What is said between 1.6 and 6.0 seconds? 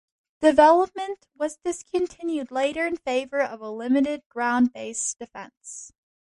discontinued later in favor of a limited ground-based defense.